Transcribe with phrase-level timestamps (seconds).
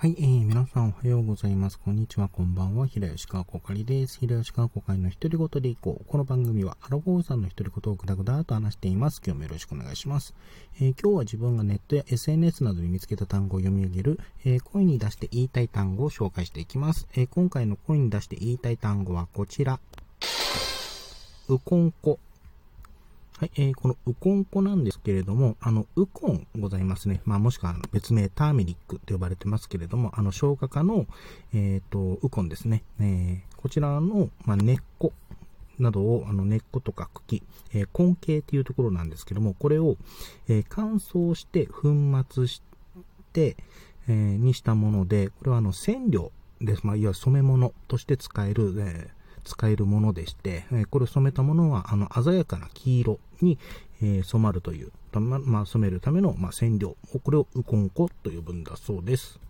[0.00, 1.80] はい、えー、皆さんおはようございます。
[1.80, 2.86] こんにちは、こんばんは。
[2.86, 4.20] 平吉川こかりです。
[4.20, 6.04] 平吉川こかりの一人ごとでいこう。
[6.08, 9.20] この番組は、アラフォーさんの一人ごとをぐだぐだと話しています。
[9.26, 10.36] 今日もよろしくお願いします。
[10.76, 17.08] えー、今日は自分がネットや SNS などに見つけた単語を読み上げる、えー、声に出して言いたい単語を紹介していきます。
[17.16, 19.80] えー、今回の声に出して言いたい単語はこちら。
[21.48, 22.20] うこんこ
[23.38, 27.20] はい、えー、このウコン粉なんですけれども、あの、ウコンございますね。
[27.24, 31.06] まあ、もしくは別名ターメリックと呼ばれてますけれども、あの、消化化の、
[31.54, 32.82] えっ、ー、と、ウコンですね。
[32.98, 35.12] えー、こちらの、まあ、根っこ
[35.78, 39.96] などを、あの、根っことか茎、えー、根茎っていうところなんですけども、これを、
[40.48, 41.94] え、乾燥して粉
[42.28, 42.60] 末し
[43.32, 43.56] て、
[44.08, 46.84] え、にしたもので、これはあの、染料です。
[46.84, 49.10] まあ、いわゆる染め物として使える、え
[49.48, 53.58] 使えるものでして、えこれ染めたものは、あの、鮮やかな黄色に、
[54.02, 56.96] え染まるという、ま、まあ、染めるための、まあ、染料。
[57.24, 59.40] これをウコン粉と呼ぶんだそうです。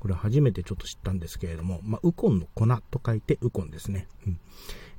[0.00, 4.08] これ初めてちょっと知ったんですけれども、まあ、ウコンの粉と書いてウコンですね。
[4.26, 4.40] うん、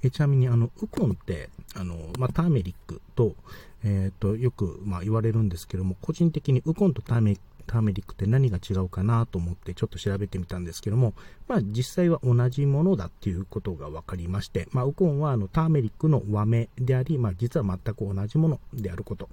[0.04, 3.36] えちなみに、あの、ウコンって、あの、まあ、ターメリックと、
[3.84, 11.14] えっ、ー、と、よく、まあ、言われるんですけども、個人的にウコンとターメリックターメリックって何が違うかなと思ってちょっと調べてみたんですけども、
[11.48, 19.30] まあ実際は同じものだっていうことが分かりまして、まあウコンはあのターメリックの和名であり、まあ実は全く同じものであること。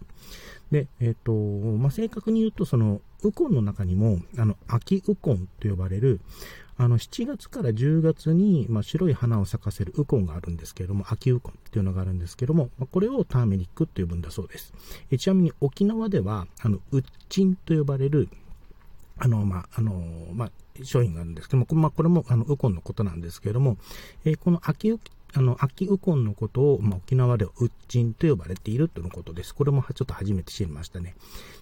[0.70, 1.32] で、えっ、ー、と、
[1.78, 6.20] まあ正確に言うとそのウコンの中にも、あの、秋ウコンと呼ばれる、
[6.82, 14.74] あの、7月から10月に、まあ、白い花を咲かせるウコンがあるんですけれども、秋ウコンっていうのがあるんですけども、まあ、これをターメリックと呼ぶんだそうです。
[15.12, 18.28] えちなみに沖縄では、あの、ウッチンと呼ばれる、
[19.16, 20.02] あの、まあ、あの、
[20.32, 20.50] まあ、
[20.82, 23.76] 商品があるんですけども、まあ、これも、あの、ウコンのことなんですけれども、
[24.24, 24.98] えー、この秋ウ
[25.34, 29.54] あの、秋ウコンのことを、まあ、沖縄ではウッチンと呼ばれているということです。
[29.54, 31.14] これもちょっと初めて知りましたね。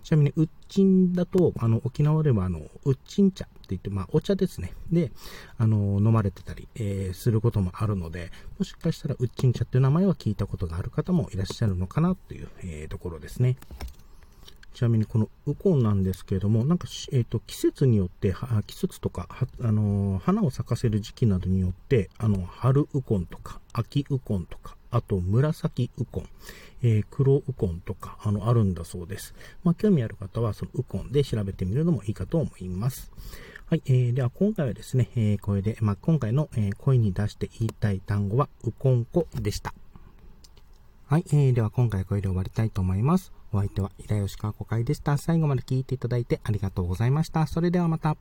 [0.02, 4.72] ちなみに、ウッチンだと、あの、沖縄では、あの、ウッチン茶って言って、まあ、お茶ですね。
[4.90, 5.12] で、
[5.56, 13.56] あの、飲まれてたり、えー、することもあるので、もしかしたら、ウッチン茶っていう名前は聞いたことがある方もいらっしゃるのかなという、えー、ところですね。
[14.74, 18.34] ちなみにこのウコンなんですけれども、なんか、えっ、ー、と、季節によって、
[18.66, 19.28] 季節とか、
[19.60, 26.28] あのー、花を咲かせる時期などによって、あの、春ウコンとか、秋ウコンとか、あと、紫ウコン、
[26.82, 29.34] えー、黒ウコンとか、あの、あるんだそうです。
[29.62, 33.12] まあ、興味ある方は、そのウコンで調べてみるのもいいかと思います。
[33.66, 39.72] はい、えー、では今回はですね、えー、これで、まあ、今回の、えー、声に出して言いたい単語は、ウコンコでした。
[41.06, 43.32] はい、えー、では今回これで終わりたいと思います。
[43.52, 45.18] お相手は、平吉川子会でした。
[45.18, 47.46] 最後まで聞いていただいてありがとうございました。
[47.46, 48.16] それではまた。